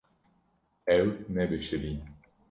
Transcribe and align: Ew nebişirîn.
Ew 0.95 1.05
nebişirîn. 1.33 1.99